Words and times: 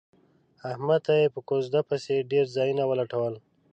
احمد 0.71 0.99
ته 1.05 1.13
یې 1.19 1.27
په 1.33 1.39
کوزده 1.47 1.81
پسې 1.89 2.15
ډېر 2.31 2.45
ځایونه 2.55 2.83
ولټول. 2.87 3.33